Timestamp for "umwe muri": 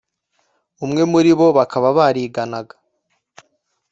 0.85-1.31